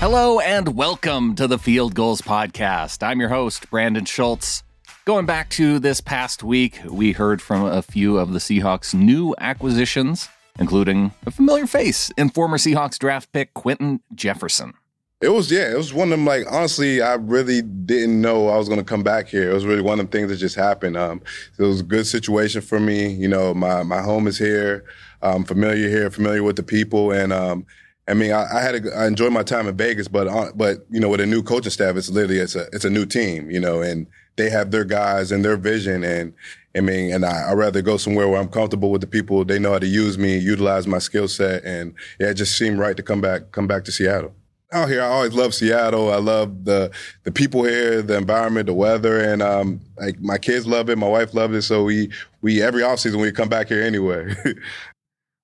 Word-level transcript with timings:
Hello 0.00 0.38
and 0.38 0.76
welcome 0.76 1.34
to 1.34 1.48
the 1.48 1.58
Field 1.58 1.92
Gulls 1.92 2.22
Podcast. 2.22 3.02
I'm 3.02 3.18
your 3.18 3.30
host, 3.30 3.68
Brandon 3.68 4.04
Schultz. 4.04 4.62
Going 5.04 5.26
back 5.26 5.50
to 5.50 5.80
this 5.80 6.00
past 6.00 6.44
week, 6.44 6.78
we 6.88 7.10
heard 7.10 7.42
from 7.42 7.64
a 7.64 7.82
few 7.82 8.16
of 8.16 8.32
the 8.32 8.38
Seahawks' 8.38 8.94
new 8.94 9.34
acquisitions, 9.38 10.28
including 10.56 11.10
a 11.26 11.32
familiar 11.32 11.66
face 11.66 12.12
in 12.16 12.30
former 12.30 12.58
Seahawks 12.58 12.96
draft 12.96 13.32
pick 13.32 13.52
Quinton 13.54 14.00
Jefferson. 14.14 14.74
It 15.20 15.30
was 15.30 15.50
yeah, 15.50 15.72
it 15.72 15.76
was 15.76 15.92
one 15.92 16.06
of 16.06 16.10
them. 16.12 16.24
Like 16.24 16.46
honestly, 16.48 17.02
I 17.02 17.14
really 17.14 17.60
didn't 17.60 18.20
know 18.20 18.50
I 18.50 18.56
was 18.56 18.68
going 18.68 18.78
to 18.78 18.84
come 18.84 19.02
back 19.02 19.26
here. 19.26 19.50
It 19.50 19.54
was 19.54 19.66
really 19.66 19.82
one 19.82 19.98
of 19.98 20.08
the 20.08 20.16
things 20.16 20.30
that 20.30 20.36
just 20.36 20.54
happened. 20.54 20.96
Um, 20.96 21.20
it 21.58 21.62
was 21.64 21.80
a 21.80 21.84
good 21.84 22.06
situation 22.06 22.60
for 22.60 22.78
me. 22.78 23.08
You 23.14 23.26
know, 23.26 23.52
my 23.52 23.82
my 23.82 24.00
home 24.00 24.28
is 24.28 24.38
here. 24.38 24.84
I'm 25.22 25.42
familiar 25.42 25.88
here, 25.88 26.08
familiar 26.08 26.44
with 26.44 26.54
the 26.54 26.62
people, 26.62 27.10
and 27.10 27.32
um, 27.32 27.66
I 28.08 28.14
mean, 28.14 28.32
I, 28.32 28.46
I 28.52 28.62
had 28.62 28.86
a, 28.86 28.96
I 28.96 29.06
enjoyed 29.06 29.32
my 29.32 29.42
time 29.42 29.68
in 29.68 29.76
Vegas, 29.76 30.08
but 30.08 30.26
uh, 30.28 30.50
but 30.54 30.86
you 30.90 30.98
know, 30.98 31.10
with 31.10 31.20
a 31.20 31.26
new 31.26 31.42
coaching 31.42 31.70
staff, 31.70 31.94
it's 31.96 32.08
literally 32.08 32.38
it's 32.38 32.54
a 32.54 32.66
it's 32.72 32.84
a 32.84 32.90
new 32.90 33.04
team, 33.04 33.50
you 33.50 33.60
know, 33.60 33.82
and 33.82 34.06
they 34.36 34.48
have 34.48 34.70
their 34.70 34.84
guys 34.84 35.30
and 35.30 35.44
their 35.44 35.56
vision, 35.58 36.02
and 36.02 36.32
I 36.74 36.80
mean, 36.80 37.12
and 37.12 37.24
I 37.24 37.50
I 37.50 37.52
rather 37.52 37.82
go 37.82 37.98
somewhere 37.98 38.26
where 38.26 38.40
I'm 38.40 38.48
comfortable 38.48 38.90
with 38.90 39.02
the 39.02 39.06
people. 39.06 39.44
They 39.44 39.58
know 39.58 39.72
how 39.72 39.78
to 39.78 39.86
use 39.86 40.16
me, 40.16 40.38
utilize 40.38 40.86
my 40.86 40.98
skill 40.98 41.28
set, 41.28 41.64
and 41.64 41.94
yeah, 42.18 42.28
it 42.28 42.34
just 42.34 42.56
seemed 42.56 42.78
right 42.78 42.96
to 42.96 43.02
come 43.02 43.20
back 43.20 43.52
come 43.52 43.66
back 43.66 43.84
to 43.84 43.92
Seattle. 43.92 44.34
Out 44.72 44.88
here, 44.88 45.02
I 45.02 45.06
always 45.06 45.32
love 45.32 45.54
Seattle. 45.54 46.10
I 46.10 46.16
love 46.16 46.64
the 46.64 46.90
the 47.24 47.32
people 47.32 47.64
here, 47.64 48.00
the 48.00 48.16
environment, 48.16 48.66
the 48.66 48.74
weather, 48.74 49.20
and 49.20 49.42
um, 49.42 49.80
like 49.98 50.18
my 50.20 50.38
kids 50.38 50.66
love 50.66 50.88
it, 50.88 50.96
my 50.96 51.08
wife 51.08 51.34
loves 51.34 51.54
it. 51.54 51.62
So 51.62 51.84
we 51.84 52.10
we 52.40 52.62
every 52.62 52.82
offseason 52.82 53.20
we 53.20 53.32
come 53.32 53.50
back 53.50 53.68
here 53.68 53.82
anyway. 53.82 54.34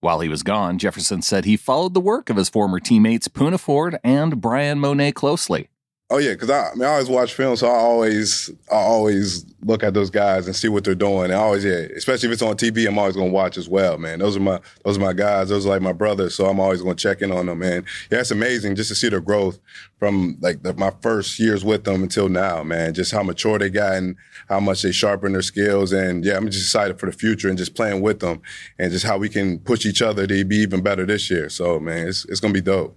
While 0.04 0.20
he 0.20 0.28
was 0.28 0.42
gone, 0.42 0.76
Jefferson 0.76 1.22
said 1.22 1.46
he 1.46 1.56
followed 1.56 1.94
the 1.94 1.98
work 1.98 2.28
of 2.28 2.36
his 2.36 2.50
former 2.50 2.78
teammates 2.78 3.26
Poona 3.26 3.58
Ford 3.58 3.98
and 4.04 4.38
Bryan 4.38 4.78
Mone 4.78 5.10
closely. 5.12 5.68
Oh 6.10 6.18
yeah, 6.18 6.32
because 6.32 6.50
I, 6.50 6.68
I, 6.68 6.74
mean, 6.74 6.84
I 6.84 6.88
always 6.92 7.08
watch 7.08 7.32
film, 7.32 7.56
so 7.56 7.66
I 7.66 7.76
always 7.76 8.50
I 8.70 8.76
always 8.76 9.46
look 9.62 9.82
at 9.82 9.94
those 9.94 10.10
guys 10.10 10.46
and 10.46 10.54
see 10.54 10.68
what 10.68 10.84
they're 10.84 10.94
doing. 10.94 11.24
And 11.24 11.32
I 11.32 11.36
always 11.38 11.64
yeah, 11.64 11.86
especially 11.96 12.28
if 12.28 12.34
it's 12.34 12.42
on 12.42 12.58
TV, 12.58 12.86
I'm 12.86 12.98
always 12.98 13.16
gonna 13.16 13.30
watch 13.30 13.56
as 13.56 13.70
well, 13.70 13.96
man. 13.96 14.18
Those 14.18 14.36
are 14.36 14.40
my 14.40 14.60
those 14.84 14.98
are 14.98 15.00
my 15.00 15.14
guys. 15.14 15.48
Those 15.48 15.64
are 15.64 15.70
like 15.70 15.80
my 15.80 15.94
brothers, 15.94 16.34
so 16.34 16.44
I'm 16.44 16.60
always 16.60 16.82
gonna 16.82 16.94
check 16.94 17.22
in 17.22 17.32
on 17.32 17.46
them, 17.46 17.58
man. 17.58 17.86
Yeah, 18.10 18.20
it's 18.20 18.30
amazing 18.30 18.76
just 18.76 18.90
to 18.90 18.94
see 18.94 19.08
their 19.08 19.22
growth 19.22 19.58
from 19.98 20.36
like 20.42 20.62
the, 20.62 20.74
my 20.74 20.92
first 21.00 21.40
years 21.40 21.64
with 21.64 21.84
them 21.84 22.02
until 22.02 22.28
now, 22.28 22.62
man. 22.62 22.92
Just 22.92 23.10
how 23.10 23.22
mature 23.22 23.58
they 23.58 23.70
got 23.70 23.94
and 23.94 24.14
how 24.50 24.60
much 24.60 24.82
they 24.82 24.92
sharpen 24.92 25.32
their 25.32 25.40
skills. 25.40 25.90
And 25.90 26.22
yeah, 26.22 26.36
I'm 26.36 26.50
just 26.50 26.66
excited 26.66 27.00
for 27.00 27.06
the 27.06 27.16
future 27.16 27.48
and 27.48 27.56
just 27.56 27.74
playing 27.74 28.02
with 28.02 28.20
them 28.20 28.42
and 28.78 28.92
just 28.92 29.06
how 29.06 29.16
we 29.16 29.30
can 29.30 29.58
push 29.58 29.86
each 29.86 30.02
other 30.02 30.26
to 30.26 30.44
be 30.44 30.56
even 30.56 30.82
better 30.82 31.06
this 31.06 31.30
year. 31.30 31.48
So 31.48 31.80
man, 31.80 32.08
it's 32.08 32.26
it's 32.26 32.40
gonna 32.40 32.52
be 32.52 32.60
dope. 32.60 32.94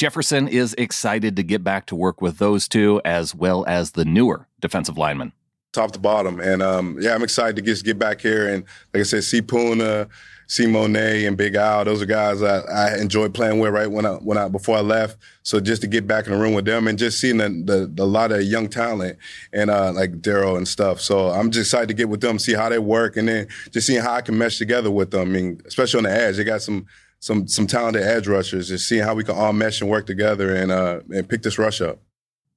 Jefferson 0.00 0.48
is 0.48 0.72
excited 0.78 1.36
to 1.36 1.42
get 1.42 1.62
back 1.62 1.84
to 1.84 1.94
work 1.94 2.22
with 2.22 2.38
those 2.38 2.66
two 2.66 3.02
as 3.04 3.34
well 3.34 3.66
as 3.66 3.90
the 3.90 4.06
newer 4.06 4.46
defensive 4.58 4.96
linemen. 4.96 5.30
Top 5.74 5.90
to 5.90 5.98
bottom. 5.98 6.40
And 6.40 6.62
um, 6.62 6.96
yeah, 6.98 7.14
I'm 7.14 7.22
excited 7.22 7.56
to 7.56 7.60
just 7.60 7.84
get 7.84 7.98
back 7.98 8.22
here 8.22 8.48
and, 8.48 8.64
like 8.94 9.00
I 9.00 9.02
said, 9.02 9.24
see 9.24 9.42
Poona, 9.42 10.08
see 10.46 10.66
Mone 10.66 10.96
and 10.96 11.36
Big 11.36 11.54
Al. 11.54 11.84
Those 11.84 12.00
are 12.00 12.06
guys 12.06 12.42
I, 12.42 12.60
I 12.60 12.96
enjoyed 12.96 13.34
playing 13.34 13.60
with 13.60 13.74
right 13.74 13.90
when 13.90 14.06
I 14.06 14.12
when 14.12 14.38
I 14.38 14.48
before 14.48 14.78
I 14.78 14.80
left. 14.80 15.18
So 15.42 15.60
just 15.60 15.82
to 15.82 15.86
get 15.86 16.06
back 16.06 16.24
in 16.24 16.32
the 16.32 16.38
room 16.38 16.54
with 16.54 16.64
them 16.64 16.88
and 16.88 16.98
just 16.98 17.20
seeing 17.20 17.36
the, 17.36 17.50
the, 17.50 17.90
the 17.92 18.06
lot 18.06 18.32
of 18.32 18.40
young 18.42 18.70
talent 18.70 19.18
and 19.52 19.68
uh, 19.68 19.92
like 19.92 20.22
Darrell 20.22 20.56
and 20.56 20.66
stuff. 20.66 21.02
So 21.02 21.28
I'm 21.28 21.50
just 21.50 21.68
excited 21.68 21.88
to 21.88 21.94
get 21.94 22.08
with 22.08 22.22
them, 22.22 22.38
see 22.38 22.54
how 22.54 22.70
they 22.70 22.78
work, 22.78 23.18
and 23.18 23.28
then 23.28 23.48
just 23.70 23.86
seeing 23.86 24.00
how 24.00 24.14
I 24.14 24.22
can 24.22 24.38
mesh 24.38 24.56
together 24.56 24.90
with 24.90 25.10
them. 25.10 25.20
I 25.20 25.24
mean, 25.30 25.60
especially 25.66 25.98
on 25.98 26.04
the 26.04 26.10
edge, 26.10 26.38
they 26.38 26.44
got 26.44 26.62
some 26.62 26.86
some 27.20 27.46
some 27.46 27.66
talented 27.66 28.02
edge 28.02 28.26
rushers, 28.26 28.70
and 28.70 28.80
seeing 28.80 29.04
how 29.04 29.14
we 29.14 29.22
can 29.22 29.36
all 29.36 29.52
mesh 29.52 29.80
and 29.80 29.88
work 29.88 30.06
together 30.06 30.54
and 30.54 30.72
uh, 30.72 31.00
and 31.10 31.28
pick 31.28 31.42
this 31.42 31.58
rush 31.58 31.80
up. 31.80 32.00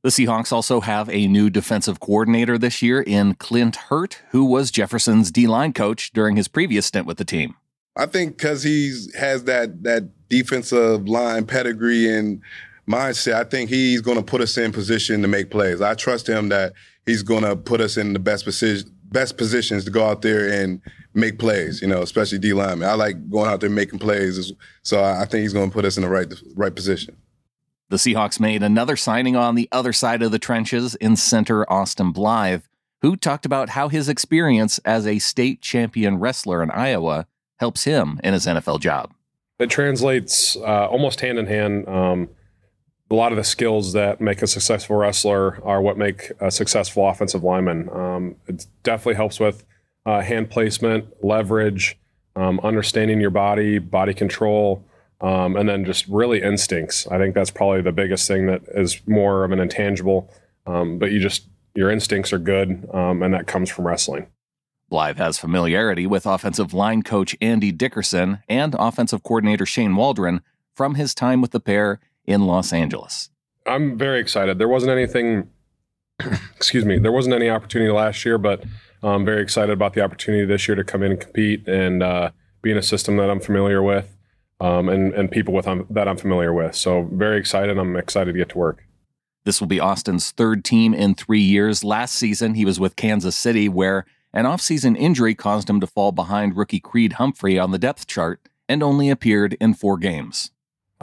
The 0.01 0.09
Seahawks 0.09 0.51
also 0.51 0.81
have 0.81 1.09
a 1.09 1.27
new 1.27 1.49
defensive 1.49 1.99
coordinator 1.99 2.57
this 2.57 2.81
year 2.81 3.01
in 3.01 3.35
Clint 3.35 3.77
Hurtt, 3.77 4.21
who 4.31 4.43
was 4.43 4.71
Jefferson's 4.71 5.31
D 5.31 5.47
line 5.47 5.73
coach 5.73 6.11
during 6.11 6.35
his 6.35 6.47
previous 6.47 6.87
stint 6.87 7.05
with 7.05 7.17
the 7.17 7.25
team. 7.25 7.55
I 7.95 8.07
think 8.07 8.37
because 8.37 8.63
he 8.63 8.93
has 9.17 9.43
that 9.43 9.83
that 9.83 10.09
defensive 10.29 11.07
line 11.07 11.45
pedigree 11.45 12.09
and 12.09 12.41
mindset, 12.87 13.33
I 13.33 13.43
think 13.43 13.69
he's 13.69 14.01
going 14.01 14.17
to 14.17 14.23
put 14.23 14.41
us 14.41 14.57
in 14.57 14.71
position 14.71 15.21
to 15.21 15.27
make 15.27 15.51
plays. 15.51 15.81
I 15.81 15.93
trust 15.93 16.27
him 16.27 16.49
that 16.49 16.73
he's 17.05 17.23
going 17.23 17.43
to 17.43 17.55
put 17.55 17.81
us 17.81 17.97
in 17.97 18.13
the 18.13 18.19
best 18.19 18.45
position 18.45 18.92
best 19.13 19.37
positions 19.37 19.85
to 19.85 19.91
go 19.91 20.05
out 20.05 20.21
there 20.21 20.51
and 20.51 20.81
make 21.13 21.39
plays, 21.39 21.81
you 21.81 21.87
know, 21.87 22.01
especially 22.01 22.39
D 22.39 22.51
lineman. 22.51 22.89
I 22.89 22.95
like 22.95 23.29
going 23.29 23.49
out 23.49 23.61
there 23.61 23.69
making 23.69 23.99
plays. 23.99 24.51
So 24.81 25.01
I 25.01 25.25
think 25.25 25.43
he's 25.43 25.53
going 25.53 25.69
to 25.69 25.73
put 25.73 25.85
us 25.85 25.95
in 25.95 26.03
the 26.03 26.09
right 26.09 26.31
right 26.55 26.75
position. 26.75 27.15
The 27.89 27.97
Seahawks 27.97 28.39
made 28.39 28.63
another 28.63 28.95
signing 28.95 29.35
on 29.35 29.55
the 29.55 29.69
other 29.71 29.93
side 29.93 30.23
of 30.23 30.31
the 30.31 30.39
trenches 30.39 30.95
in 30.95 31.15
center 31.15 31.71
Austin 31.71 32.11
Blythe, 32.11 32.63
who 33.01 33.15
talked 33.15 33.45
about 33.45 33.69
how 33.69 33.87
his 33.87 34.09
experience 34.09 34.79
as 34.79 35.05
a 35.05 35.19
state 35.19 35.61
champion 35.61 36.17
wrestler 36.17 36.63
in 36.63 36.71
Iowa 36.71 37.27
helps 37.59 37.83
him 37.83 38.19
in 38.23 38.33
his 38.33 38.47
NFL 38.47 38.79
job. 38.79 39.13
It 39.59 39.69
translates 39.69 40.55
uh, 40.55 40.87
almost 40.87 41.21
hand 41.21 41.37
in 41.37 41.45
hand. 41.45 41.87
Um, 41.87 42.29
a 43.11 43.15
lot 43.15 43.31
of 43.31 43.37
the 43.37 43.43
skills 43.43 43.93
that 43.93 44.21
make 44.21 44.41
a 44.41 44.47
successful 44.47 44.95
wrestler 44.95 45.63
are 45.63 45.81
what 45.81 45.97
make 45.97 46.31
a 46.39 46.49
successful 46.49 47.07
offensive 47.07 47.43
lineman. 47.43 47.89
Um, 47.89 48.35
it 48.47 48.65
definitely 48.83 49.15
helps 49.15 49.39
with 49.39 49.63
uh, 50.05 50.21
hand 50.21 50.49
placement, 50.49 51.05
leverage, 51.23 51.97
um, 52.35 52.59
understanding 52.61 53.21
your 53.21 53.29
body, 53.29 53.77
body 53.77 54.13
control, 54.13 54.83
um, 55.21 55.55
and 55.55 55.69
then 55.69 55.85
just 55.85 56.07
really 56.07 56.41
instincts. 56.41 57.07
I 57.07 57.17
think 57.17 57.35
that's 57.35 57.51
probably 57.51 57.81
the 57.81 57.91
biggest 57.91 58.27
thing 58.27 58.47
that 58.47 58.61
is 58.69 59.01
more 59.07 59.43
of 59.43 59.51
an 59.51 59.59
intangible, 59.59 60.33
um, 60.65 60.97
but 60.97 61.11
you 61.11 61.19
just 61.19 61.47
your 61.75 61.89
instincts 61.89 62.31
are 62.33 62.39
good, 62.39 62.87
um, 62.93 63.23
and 63.23 63.33
that 63.33 63.47
comes 63.47 63.69
from 63.69 63.87
wrestling. 63.87 64.27
Blythe 64.89 65.17
has 65.17 65.39
familiarity 65.39 66.05
with 66.05 66.27
offensive 66.27 66.73
line 66.73 67.01
coach 67.01 67.35
Andy 67.41 67.71
Dickerson 67.71 68.43
and 68.47 68.75
offensive 68.77 69.23
coordinator 69.23 69.65
Shane 69.65 69.95
Waldron 69.95 70.41
from 70.75 70.95
his 70.95 71.15
time 71.15 71.41
with 71.41 71.51
the 71.51 71.59
pair 71.59 71.99
in 72.25 72.45
Los 72.45 72.73
Angeles. 72.73 73.29
I'm 73.65 73.97
very 73.97 74.19
excited. 74.19 74.57
There 74.59 74.67
wasn't 74.67 74.91
anything, 74.91 75.49
excuse 76.55 76.85
me, 76.85 76.97
there 76.97 77.11
wasn't 77.11 77.35
any 77.35 77.49
opportunity 77.49 77.91
last 77.91 78.25
year, 78.25 78.37
but 78.37 78.63
I'm 79.01 79.25
very 79.25 79.41
excited 79.41 79.71
about 79.71 79.93
the 79.93 80.01
opportunity 80.01 80.45
this 80.45 80.67
year 80.67 80.75
to 80.75 80.83
come 80.83 81.03
in 81.03 81.11
and 81.11 81.19
compete 81.19 81.67
and 81.67 82.01
uh, 82.01 82.31
be 82.61 82.71
in 82.71 82.77
a 82.77 82.83
system 82.83 83.17
that 83.17 83.29
I'm 83.29 83.39
familiar 83.39 83.83
with 83.83 84.15
um, 84.59 84.87
and, 84.89 85.13
and 85.13 85.29
people 85.29 85.53
with 85.53 85.67
um, 85.67 85.85
that 85.89 86.07
I'm 86.07 86.17
familiar 86.17 86.53
with. 86.53 86.75
So 86.75 87.09
very 87.11 87.37
excited. 87.37 87.77
I'm 87.77 87.95
excited 87.95 88.31
to 88.31 88.37
get 88.37 88.49
to 88.49 88.57
work. 88.57 88.85
This 89.43 89.59
will 89.59 89.67
be 89.67 89.79
Austin's 89.79 90.31
third 90.31 90.63
team 90.63 90.93
in 90.93 91.15
three 91.15 91.41
years. 91.41 91.83
Last 91.83 92.15
season, 92.15 92.53
he 92.53 92.63
was 92.63 92.79
with 92.79 92.95
Kansas 92.95 93.35
City, 93.35 93.67
where 93.67 94.05
an 94.31 94.45
offseason 94.45 94.97
injury 94.97 95.35
caused 95.35 95.69
him 95.69 95.81
to 95.81 95.87
fall 95.87 96.13
behind 96.13 96.55
rookie 96.55 96.79
Creed 96.79 97.13
Humphrey 97.13 97.59
on 97.59 97.71
the 97.71 97.77
depth 97.77 98.07
chart 98.07 98.39
and 98.69 98.81
only 98.81 99.09
appeared 99.09 99.57
in 99.59 99.73
four 99.73 99.97
games. 99.97 100.51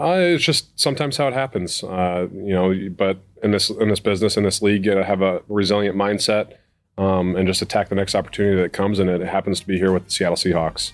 Uh, 0.01 0.17
it's 0.17 0.45
just 0.45 0.79
sometimes 0.81 1.19
how 1.19 1.29
it 1.29 1.35
happens, 1.35 1.85
uh, 1.85 2.27
you 2.33 2.55
know. 2.55 2.75
But 2.97 3.19
in 3.43 3.51
this 3.51 3.69
in 3.69 3.89
this 3.89 4.01
business 4.01 4.37
in 4.37 4.45
this 4.45 4.63
league, 4.63 4.85
you 4.85 4.93
gotta 4.93 5.05
have 5.05 5.21
a 5.21 5.43
resilient 5.49 5.97
mindset 5.97 6.55
um, 6.97 7.37
and 7.37 7.47
just 7.47 7.61
attack 7.61 7.91
the 7.91 7.95
next 7.95 8.15
opportunity 8.15 8.61
that 8.63 8.73
comes. 8.73 8.99
And 8.99 9.11
it 9.11 9.21
happens 9.21 9.61
to 9.61 9.67
be 9.67 9.77
here 9.77 9.93
with 9.93 10.07
the 10.07 10.11
Seattle 10.11 10.37
Seahawks. 10.37 10.93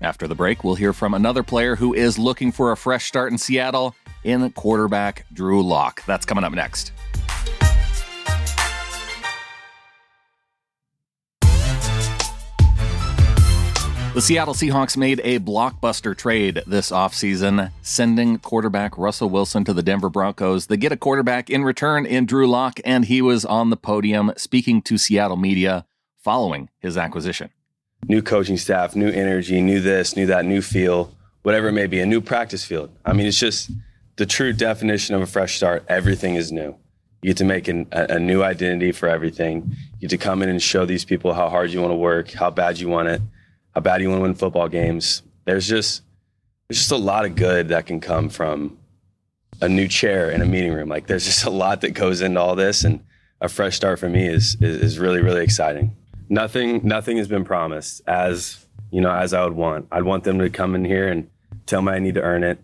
After 0.00 0.28
the 0.28 0.36
break, 0.36 0.62
we'll 0.62 0.76
hear 0.76 0.92
from 0.92 1.14
another 1.14 1.42
player 1.42 1.74
who 1.74 1.92
is 1.92 2.18
looking 2.18 2.52
for 2.52 2.70
a 2.70 2.76
fresh 2.76 3.06
start 3.06 3.32
in 3.32 3.38
Seattle 3.38 3.96
in 4.22 4.48
quarterback 4.52 5.26
Drew 5.32 5.60
Lock. 5.60 6.04
That's 6.06 6.24
coming 6.24 6.44
up 6.44 6.52
next. 6.52 6.92
The 14.18 14.22
Seattle 14.22 14.52
Seahawks 14.52 14.96
made 14.96 15.20
a 15.22 15.38
blockbuster 15.38 16.16
trade 16.16 16.64
this 16.66 16.90
offseason, 16.90 17.70
sending 17.82 18.38
quarterback 18.38 18.98
Russell 18.98 19.30
Wilson 19.30 19.62
to 19.62 19.72
the 19.72 19.80
Denver 19.80 20.10
Broncos. 20.10 20.66
They 20.66 20.76
get 20.76 20.90
a 20.90 20.96
quarterback 20.96 21.48
in 21.48 21.62
return 21.62 22.04
in 22.04 22.26
Drew 22.26 22.48
Lock, 22.48 22.80
and 22.84 23.04
he 23.04 23.22
was 23.22 23.44
on 23.44 23.70
the 23.70 23.76
podium 23.76 24.32
speaking 24.36 24.82
to 24.82 24.98
Seattle 24.98 25.36
media 25.36 25.86
following 26.16 26.68
his 26.80 26.98
acquisition. 26.98 27.50
New 28.08 28.20
coaching 28.20 28.56
staff, 28.56 28.96
new 28.96 29.08
energy, 29.08 29.60
new 29.60 29.78
this, 29.80 30.16
new 30.16 30.26
that, 30.26 30.44
new 30.44 30.62
feel, 30.62 31.14
whatever 31.42 31.68
it 31.68 31.72
may 31.74 31.86
be, 31.86 32.00
a 32.00 32.06
new 32.06 32.20
practice 32.20 32.64
field. 32.64 32.90
I 33.04 33.12
mean, 33.12 33.26
it's 33.26 33.38
just 33.38 33.70
the 34.16 34.26
true 34.26 34.52
definition 34.52 35.14
of 35.14 35.22
a 35.22 35.26
fresh 35.26 35.56
start. 35.56 35.84
Everything 35.86 36.34
is 36.34 36.50
new. 36.50 36.74
You 37.22 37.28
get 37.28 37.36
to 37.36 37.44
make 37.44 37.68
an, 37.68 37.86
a, 37.92 38.14
a 38.14 38.18
new 38.18 38.42
identity 38.42 38.90
for 38.90 39.08
everything. 39.08 39.76
You 40.00 40.08
get 40.08 40.10
to 40.10 40.18
come 40.18 40.42
in 40.42 40.48
and 40.48 40.60
show 40.60 40.86
these 40.86 41.04
people 41.04 41.34
how 41.34 41.48
hard 41.48 41.70
you 41.70 41.80
want 41.80 41.92
to 41.92 41.96
work, 41.96 42.32
how 42.32 42.50
bad 42.50 42.80
you 42.80 42.88
want 42.88 43.06
it 43.06 43.22
bad 43.80 44.00
you 44.00 44.08
want 44.08 44.18
to 44.18 44.22
win 44.22 44.34
football 44.34 44.68
games. 44.68 45.22
There's 45.44 45.66
just 45.66 46.02
there's 46.68 46.78
just 46.78 46.92
a 46.92 46.96
lot 46.96 47.24
of 47.24 47.34
good 47.34 47.68
that 47.68 47.86
can 47.86 48.00
come 48.00 48.28
from 48.28 48.78
a 49.60 49.68
new 49.68 49.88
chair 49.88 50.30
in 50.30 50.42
a 50.42 50.46
meeting 50.46 50.72
room. 50.72 50.88
Like 50.88 51.06
there's 51.06 51.24
just 51.24 51.44
a 51.44 51.50
lot 51.50 51.80
that 51.80 51.90
goes 51.90 52.20
into 52.20 52.40
all 52.40 52.54
this, 52.54 52.84
and 52.84 53.00
a 53.40 53.48
fresh 53.48 53.76
start 53.76 53.98
for 53.98 54.08
me 54.08 54.26
is 54.26 54.56
is, 54.60 54.76
is 54.82 54.98
really 54.98 55.22
really 55.22 55.42
exciting. 55.42 55.96
Nothing 56.28 56.80
nothing 56.84 57.16
has 57.16 57.28
been 57.28 57.44
promised 57.44 58.02
as 58.06 58.66
you 58.90 59.00
know 59.00 59.10
as 59.10 59.32
I 59.32 59.44
would 59.44 59.54
want. 59.54 59.88
I'd 59.90 60.04
want 60.04 60.24
them 60.24 60.38
to 60.38 60.50
come 60.50 60.74
in 60.74 60.84
here 60.84 61.08
and 61.08 61.28
tell 61.66 61.82
me 61.82 61.92
I 61.92 61.98
need 61.98 62.14
to 62.14 62.22
earn 62.22 62.44
it, 62.44 62.58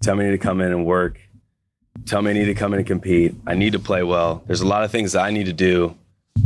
tell 0.00 0.14
me 0.14 0.24
I 0.24 0.30
need 0.30 0.38
to 0.38 0.38
come 0.38 0.60
in 0.60 0.72
and 0.72 0.86
work, 0.86 1.20
tell 2.06 2.22
me 2.22 2.30
I 2.30 2.34
need 2.34 2.46
to 2.46 2.54
come 2.54 2.72
in 2.72 2.78
and 2.78 2.86
compete. 2.86 3.34
I 3.46 3.54
need 3.54 3.72
to 3.72 3.78
play 3.78 4.02
well. 4.02 4.42
There's 4.46 4.60
a 4.60 4.66
lot 4.66 4.84
of 4.84 4.90
things 4.90 5.12
that 5.12 5.22
I 5.22 5.30
need 5.30 5.46
to 5.46 5.52
do 5.52 5.96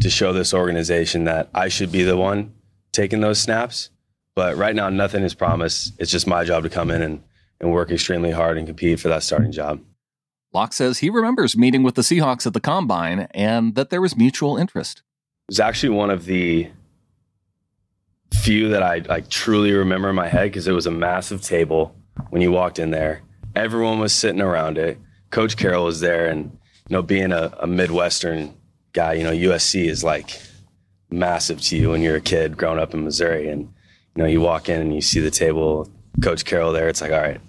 to 0.00 0.10
show 0.10 0.32
this 0.32 0.52
organization 0.52 1.24
that 1.24 1.48
I 1.54 1.68
should 1.68 1.92
be 1.92 2.02
the 2.02 2.16
one 2.16 2.52
taking 2.92 3.20
those 3.20 3.40
snaps. 3.40 3.90
But 4.34 4.56
right 4.56 4.75
now, 4.75 4.88
nothing 4.88 5.22
is 5.22 5.34
promised. 5.34 5.94
It's 5.98 6.10
just 6.10 6.26
my 6.26 6.44
job 6.44 6.64
to 6.64 6.70
come 6.70 6.90
in 6.90 7.02
and, 7.02 7.22
and 7.60 7.72
work 7.72 7.90
extremely 7.90 8.31
hard 8.31 8.58
and 8.58 8.66
compete 8.66 9.00
for 9.00 9.08
that 9.08 9.22
starting 9.22 9.52
job. 9.52 9.81
Lock 10.52 10.72
says 10.72 10.98
he 10.98 11.10
remembers 11.10 11.56
meeting 11.56 11.82
with 11.82 11.96
the 11.96 12.02
Seahawks 12.02 12.46
at 12.46 12.52
the 12.52 12.60
combine 12.60 13.26
and 13.32 13.75
that 13.75 13.90
there 13.90 14.00
was 14.00 14.16
mutual 14.16 14.56
interest. 14.56 14.98
It 15.48 15.52
was 15.52 15.60
actually 15.60 15.90
one 15.90 16.10
of 16.10 16.25
the 16.25 16.70
few 18.32 18.69
that 18.69 18.82
I 18.82 18.98
like 18.98 19.28
truly 19.28 19.72
remember 19.72 20.10
in 20.10 20.16
my 20.16 20.28
head 20.28 20.44
because 20.44 20.69
it 20.69 20.72
was 20.72 20.86
a 20.86 20.90
massive 20.90 21.42
table 21.42 21.94
when 22.31 22.42
you 22.42 22.52
walked 22.52 22.78
in 22.78 22.90
there. 22.90 23.22
Everyone 23.56 23.98
was 23.98 24.12
sitting 24.12 24.40
around 24.40 24.78
it. 24.78 24.98
Coach 25.31 25.56
Carroll 25.56 25.84
was 25.84 26.00
there, 26.00 26.28
and 26.28 26.44
you 26.88 26.94
know, 26.94 27.02
being 27.02 27.32
a, 27.32 27.52
a 27.60 27.66
Midwestern 27.66 28.54
guy, 28.92 29.14
you 29.14 29.25
know, 29.25 29.32
USC 29.32 29.86
is 29.86 30.04
like 30.04 30.40
massive 31.10 31.60
to 31.62 31.76
you 31.76 31.90
when 31.90 32.02
you're 32.02 32.16
a 32.16 32.20
kid 32.20 32.56
growing 32.56 32.78
up 32.78 32.94
in 32.94 33.04
Missouri, 33.04 33.48
and 33.48 33.72
you 34.14 34.22
know, 34.22 34.28
you 34.28 34.40
walk 34.40 34.69
in 34.69 34.81
and 34.81 34.94
you 34.94 35.00
see 35.00 35.20
the 35.20 35.31
table, 35.31 35.88
Coach 36.22 36.44
Carroll 36.44 36.72
there. 36.72 36.88
It's 36.88 37.00
like, 37.00 37.12
all 37.12 37.20
right, 37.20 37.40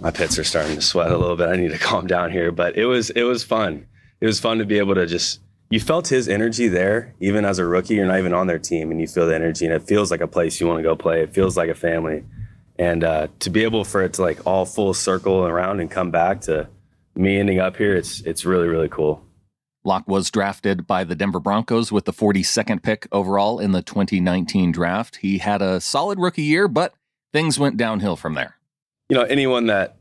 my 0.00 0.10
pits 0.10 0.38
are 0.38 0.44
starting 0.44 0.76
to 0.76 0.82
sweat 0.82 1.10
a 1.10 1.16
little 1.16 1.36
bit. 1.36 1.48
I 1.48 1.56
need 1.56 1.70
to 1.70 1.78
calm 1.90 2.06
down 2.06 2.30
here. 2.30 2.52
But 2.52 2.76
it 2.76 2.86
was 2.86 3.10
it 3.10 3.22
was 3.22 3.42
fun. 3.42 3.86
It 4.20 4.26
was 4.26 4.40
fun 4.40 4.58
to 4.58 4.64
be 4.64 4.78
able 4.78 4.94
to 4.94 5.06
just 5.06 5.40
you 5.70 5.80
felt 5.80 6.08
his 6.08 6.28
energy 6.28 6.68
there, 6.68 7.14
even 7.20 7.44
as 7.44 7.58
a 7.58 7.64
rookie. 7.64 7.94
You're 7.94 8.06
not 8.06 8.18
even 8.18 8.34
on 8.34 8.46
their 8.46 8.58
team, 8.58 8.90
and 8.90 9.00
you 9.00 9.06
feel 9.06 9.26
the 9.26 9.34
energy, 9.34 9.64
and 9.64 9.74
it 9.74 9.82
feels 9.82 10.10
like 10.10 10.20
a 10.20 10.26
place 10.26 10.60
you 10.60 10.66
want 10.66 10.78
to 10.78 10.82
go 10.82 10.94
play. 10.94 11.22
It 11.22 11.32
feels 11.32 11.56
like 11.56 11.70
a 11.70 11.74
family, 11.74 12.24
and 12.78 13.02
uh, 13.02 13.28
to 13.40 13.50
be 13.50 13.64
able 13.64 13.84
for 13.84 14.02
it 14.02 14.12
to 14.14 14.22
like 14.22 14.46
all 14.46 14.66
full 14.66 14.92
circle 14.92 15.46
around 15.46 15.80
and 15.80 15.90
come 15.90 16.10
back 16.10 16.42
to 16.42 16.68
me 17.14 17.38
ending 17.38 17.58
up 17.58 17.76
here, 17.76 17.96
it's 17.96 18.20
it's 18.20 18.44
really 18.44 18.68
really 18.68 18.88
cool. 18.88 19.24
Lock 19.84 20.06
was 20.06 20.30
drafted 20.30 20.86
by 20.86 21.04
the 21.04 21.14
Denver 21.14 21.40
Broncos 21.40 21.90
with 21.90 22.04
the 22.04 22.12
42nd 22.12 22.82
pick 22.82 23.08
overall 23.10 23.58
in 23.58 23.72
the 23.72 23.82
2019 23.82 24.70
draft. 24.70 25.16
He 25.16 25.38
had 25.38 25.60
a 25.60 25.80
solid 25.80 26.18
rookie 26.18 26.42
year, 26.42 26.68
but 26.68 26.94
things 27.32 27.58
went 27.58 27.76
downhill 27.76 28.16
from 28.16 28.34
there. 28.34 28.56
You 29.08 29.16
know, 29.16 29.24
anyone 29.24 29.66
that 29.66 29.96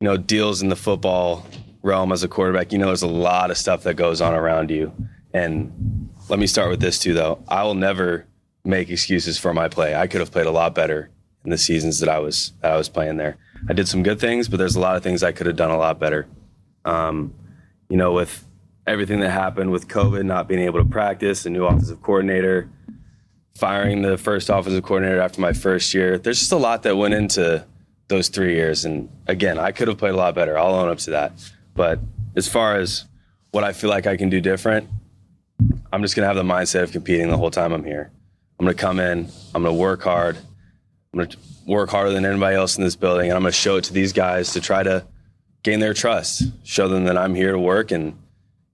you 0.00 0.04
know 0.04 0.16
deals 0.16 0.62
in 0.62 0.68
the 0.68 0.76
football 0.76 1.46
realm 1.82 2.12
as 2.12 2.22
a 2.22 2.28
quarterback, 2.28 2.72
you 2.72 2.78
know 2.78 2.86
there's 2.86 3.02
a 3.02 3.08
lot 3.08 3.50
of 3.50 3.58
stuff 3.58 3.82
that 3.82 3.94
goes 3.94 4.20
on 4.20 4.34
around 4.34 4.70
you. 4.70 4.92
And 5.32 6.10
let 6.28 6.38
me 6.38 6.46
start 6.46 6.70
with 6.70 6.80
this 6.80 6.98
too 6.98 7.12
though. 7.12 7.42
I 7.48 7.64
will 7.64 7.74
never 7.74 8.26
make 8.64 8.88
excuses 8.88 9.38
for 9.38 9.52
my 9.52 9.68
play. 9.68 9.94
I 9.94 10.06
could 10.06 10.20
have 10.20 10.30
played 10.30 10.46
a 10.46 10.50
lot 10.50 10.74
better 10.74 11.10
in 11.44 11.50
the 11.50 11.58
seasons 11.58 12.00
that 12.00 12.08
I 12.08 12.18
was 12.18 12.52
that 12.60 12.72
I 12.72 12.76
was 12.76 12.88
playing 12.88 13.16
there. 13.16 13.36
I 13.68 13.72
did 13.72 13.88
some 13.88 14.02
good 14.02 14.20
things, 14.20 14.48
but 14.48 14.58
there's 14.58 14.76
a 14.76 14.80
lot 14.80 14.96
of 14.96 15.02
things 15.02 15.22
I 15.22 15.32
could 15.32 15.46
have 15.46 15.56
done 15.56 15.70
a 15.70 15.78
lot 15.78 15.98
better. 15.98 16.26
Um, 16.84 17.34
you 17.88 17.96
know, 17.96 18.12
with 18.12 18.46
everything 18.86 19.20
that 19.20 19.30
happened 19.30 19.70
with 19.70 19.88
COVID, 19.88 20.24
not 20.24 20.48
being 20.48 20.60
able 20.60 20.82
to 20.82 20.88
practice, 20.88 21.44
a 21.44 21.50
new 21.50 21.64
offensive 21.64 22.02
coordinator, 22.02 22.68
firing 23.56 24.02
the 24.02 24.16
first 24.16 24.48
offensive 24.48 24.84
coordinator 24.84 25.20
after 25.20 25.40
my 25.40 25.52
first 25.52 25.92
year. 25.94 26.18
There's 26.18 26.38
just 26.38 26.52
a 26.52 26.56
lot 26.56 26.82
that 26.84 26.96
went 26.96 27.14
into 27.14 27.64
those 28.08 28.28
three 28.28 28.54
years. 28.54 28.84
And 28.84 29.08
again, 29.26 29.58
I 29.58 29.72
could 29.72 29.88
have 29.88 29.98
played 29.98 30.14
a 30.14 30.16
lot 30.16 30.34
better. 30.34 30.58
I'll 30.58 30.74
own 30.74 30.88
up 30.88 30.98
to 30.98 31.10
that. 31.10 31.32
But 31.74 31.98
as 32.36 32.48
far 32.48 32.76
as 32.76 33.04
what 33.50 33.64
I 33.64 33.72
feel 33.72 33.90
like 33.90 34.06
I 34.06 34.16
can 34.16 34.30
do 34.30 34.40
different, 34.40 34.88
I'm 35.92 36.02
just 36.02 36.14
going 36.14 36.22
to 36.22 36.28
have 36.28 36.36
the 36.36 36.42
mindset 36.42 36.82
of 36.82 36.92
competing 36.92 37.28
the 37.28 37.36
whole 37.36 37.50
time 37.50 37.72
I'm 37.72 37.84
here. 37.84 38.10
I'm 38.58 38.66
going 38.66 38.76
to 38.76 38.80
come 38.80 39.00
in, 39.00 39.28
I'm 39.54 39.62
going 39.62 39.74
to 39.74 39.80
work 39.80 40.02
hard, 40.02 40.36
I'm 40.36 41.18
going 41.18 41.28
to 41.28 41.36
work 41.66 41.90
harder 41.90 42.10
than 42.10 42.24
anybody 42.24 42.56
else 42.56 42.78
in 42.78 42.84
this 42.84 42.96
building, 42.96 43.28
and 43.28 43.36
I'm 43.36 43.42
going 43.42 43.52
to 43.52 43.58
show 43.58 43.76
it 43.76 43.84
to 43.84 43.92
these 43.92 44.12
guys 44.12 44.52
to 44.52 44.60
try 44.60 44.82
to 44.82 45.04
gain 45.62 45.80
their 45.80 45.92
trust, 45.92 46.44
show 46.64 46.88
them 46.88 47.04
that 47.04 47.18
I'm 47.18 47.34
here 47.34 47.52
to 47.52 47.58
work. 47.58 47.90
And, 47.90 48.18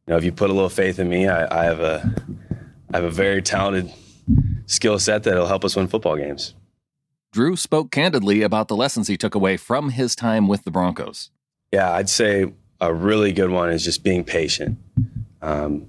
know, 0.08 0.16
if 0.16 0.24
you 0.24 0.32
put 0.32 0.50
a 0.50 0.52
little 0.52 0.68
faith 0.68 0.98
in 0.98 1.08
me, 1.08 1.28
I, 1.28 1.62
I 1.62 1.64
have 1.64 1.80
a, 1.80 2.14
I 2.92 2.96
have 2.96 3.04
a 3.04 3.10
very 3.10 3.42
talented 3.42 3.92
skill 4.66 4.98
set 4.98 5.22
that'll 5.22 5.46
help 5.46 5.64
us 5.64 5.76
win 5.76 5.88
football 5.88 6.16
games. 6.16 6.54
Drew 7.32 7.56
spoke 7.56 7.90
candidly 7.90 8.42
about 8.42 8.68
the 8.68 8.76
lessons 8.76 9.08
he 9.08 9.16
took 9.16 9.34
away 9.34 9.56
from 9.56 9.90
his 9.90 10.14
time 10.14 10.48
with 10.48 10.64
the 10.64 10.70
Broncos. 10.70 11.30
Yeah, 11.72 11.90
I'd 11.92 12.10
say 12.10 12.52
a 12.80 12.92
really 12.92 13.32
good 13.32 13.50
one 13.50 13.70
is 13.70 13.84
just 13.84 14.04
being 14.04 14.22
patient. 14.24 14.78
Um, 15.40 15.88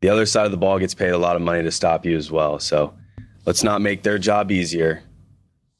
the 0.00 0.08
other 0.08 0.26
side 0.26 0.44
of 0.44 0.52
the 0.52 0.56
ball 0.56 0.78
gets 0.78 0.94
paid 0.94 1.10
a 1.10 1.18
lot 1.18 1.36
of 1.36 1.42
money 1.42 1.62
to 1.62 1.72
stop 1.72 2.06
you 2.06 2.16
as 2.16 2.30
well. 2.30 2.60
So 2.60 2.94
let's 3.44 3.64
not 3.64 3.80
make 3.80 4.02
their 4.02 4.18
job 4.18 4.52
easier 4.52 5.02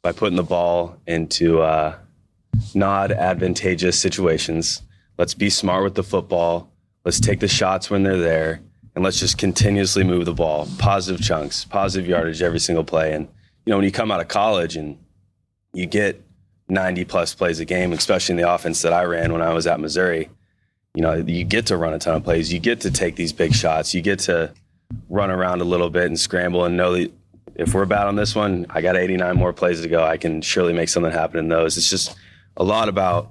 by 0.02 0.12
putting 0.12 0.36
the 0.36 0.42
ball 0.42 0.96
into 1.06 1.60
uh, 1.60 1.96
not 2.74 3.12
advantageous 3.12 4.00
situations. 4.00 4.82
Let's 5.18 5.34
be 5.34 5.50
smart 5.50 5.84
with 5.84 5.94
the 5.94 6.02
football. 6.02 6.72
Let's 7.06 7.20
take 7.20 7.40
the 7.40 7.48
shots 7.48 7.88
when 7.88 8.02
they're 8.02 8.18
there, 8.18 8.60
and 8.96 9.04
let's 9.04 9.20
just 9.20 9.38
continuously 9.38 10.02
move 10.02 10.24
the 10.24 10.34
ball. 10.34 10.68
Positive 10.76 11.22
chunks, 11.22 11.64
positive 11.64 12.08
yardage 12.08 12.42
every 12.42 12.58
single 12.58 12.82
play. 12.82 13.14
And 13.14 13.28
you 13.64 13.70
know, 13.70 13.76
when 13.76 13.84
you 13.84 13.92
come 13.92 14.10
out 14.10 14.20
of 14.20 14.26
college 14.26 14.76
and 14.76 14.98
you 15.72 15.86
get 15.86 16.20
90 16.68 17.04
plus 17.04 17.32
plays 17.32 17.60
a 17.60 17.64
game, 17.64 17.92
especially 17.92 18.32
in 18.32 18.36
the 18.38 18.52
offense 18.52 18.82
that 18.82 18.92
I 18.92 19.04
ran 19.04 19.32
when 19.32 19.40
I 19.40 19.52
was 19.52 19.68
at 19.68 19.78
Missouri. 19.78 20.28
You 20.94 21.02
know, 21.02 21.14
you 21.14 21.44
get 21.44 21.66
to 21.66 21.76
run 21.76 21.94
a 21.94 21.98
ton 22.00 22.16
of 22.16 22.24
plays. 22.24 22.52
You 22.52 22.58
get 22.58 22.80
to 22.80 22.90
take 22.90 23.14
these 23.16 23.32
big 23.32 23.54
shots. 23.54 23.94
You 23.94 24.02
get 24.02 24.18
to 24.20 24.52
run 25.08 25.30
around 25.30 25.60
a 25.60 25.64
little 25.64 25.90
bit 25.90 26.06
and 26.06 26.18
scramble 26.18 26.64
and 26.64 26.76
know 26.76 26.94
that 26.94 27.12
if 27.54 27.72
we're 27.72 27.86
bad 27.86 28.08
on 28.08 28.16
this 28.16 28.34
one, 28.34 28.66
I 28.70 28.80
got 28.80 28.96
89 28.96 29.36
more 29.36 29.52
plays 29.52 29.80
to 29.82 29.88
go. 29.88 30.02
I 30.02 30.16
can 30.16 30.42
surely 30.42 30.72
make 30.72 30.88
something 30.88 31.12
happen 31.12 31.38
in 31.38 31.48
those. 31.48 31.76
It's 31.76 31.88
just 31.88 32.16
a 32.56 32.64
lot 32.64 32.88
about 32.88 33.30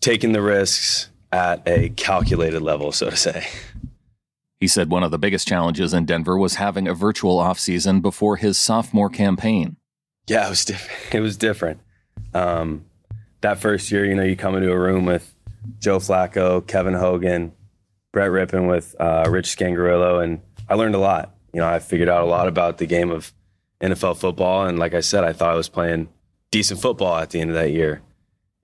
taking 0.00 0.32
the 0.32 0.42
risks 0.42 1.08
at 1.32 1.62
a 1.66 1.90
calculated 1.90 2.60
level, 2.60 2.92
so 2.92 3.10
to 3.10 3.16
say. 3.16 3.46
He 4.60 4.68
said 4.68 4.90
one 4.90 5.02
of 5.02 5.10
the 5.10 5.18
biggest 5.18 5.46
challenges 5.46 5.92
in 5.92 6.06
Denver 6.06 6.38
was 6.38 6.54
having 6.54 6.88
a 6.88 6.94
virtual 6.94 7.38
offseason 7.38 8.00
before 8.00 8.36
his 8.36 8.56
sophomore 8.56 9.10
campaign. 9.10 9.76
Yeah, 10.26 10.46
it 10.46 10.50
was 10.50 10.64
different. 10.64 11.00
It 11.14 11.20
was 11.20 11.36
different. 11.36 11.80
Um, 12.34 12.84
that 13.42 13.58
first 13.58 13.90
year, 13.90 14.04
you 14.04 14.14
know, 14.14 14.22
you 14.22 14.36
come 14.36 14.56
into 14.56 14.72
a 14.72 14.78
room 14.78 15.04
with 15.04 15.34
Joe 15.78 15.98
Flacco, 15.98 16.66
Kevin 16.66 16.94
Hogan, 16.94 17.52
Brett 18.12 18.30
Rypien 18.30 18.68
with 18.68 18.96
uh, 18.98 19.26
Rich 19.28 19.56
Scangarello, 19.56 20.22
and 20.22 20.40
I 20.68 20.74
learned 20.74 20.94
a 20.94 20.98
lot. 20.98 21.34
You 21.52 21.60
know, 21.60 21.68
I 21.68 21.78
figured 21.78 22.08
out 22.08 22.22
a 22.22 22.26
lot 22.26 22.48
about 22.48 22.78
the 22.78 22.86
game 22.86 23.10
of 23.10 23.32
NFL 23.80 24.16
football, 24.16 24.66
and 24.66 24.78
like 24.78 24.94
I 24.94 25.00
said, 25.00 25.22
I 25.22 25.32
thought 25.32 25.50
I 25.50 25.56
was 25.56 25.68
playing 25.68 26.08
decent 26.50 26.80
football 26.80 27.16
at 27.18 27.30
the 27.30 27.40
end 27.40 27.50
of 27.50 27.56
that 27.56 27.72
year. 27.72 28.00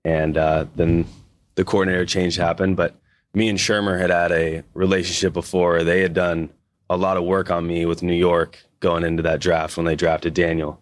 And 0.03 0.37
uh, 0.37 0.65
then 0.75 1.05
the 1.55 1.65
coordinator 1.65 2.05
change 2.05 2.35
happened, 2.35 2.77
but 2.77 2.95
me 3.33 3.49
and 3.49 3.57
Shurmur 3.57 3.99
had 3.99 4.09
had 4.09 4.31
a 4.31 4.63
relationship 4.73 5.33
before. 5.33 5.83
They 5.83 6.01
had 6.01 6.13
done 6.13 6.49
a 6.89 6.97
lot 6.97 7.17
of 7.17 7.23
work 7.23 7.49
on 7.49 7.65
me 7.65 7.85
with 7.85 8.03
New 8.03 8.13
York 8.13 8.59
going 8.79 9.03
into 9.03 9.23
that 9.23 9.39
draft 9.39 9.77
when 9.77 9.85
they 9.85 9.95
drafted 9.95 10.33
Daniel. 10.33 10.81